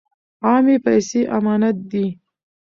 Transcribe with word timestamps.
عامې 0.47 0.75
پیسې 0.85 1.21
امانت 1.37 1.77
دي. 1.91 2.05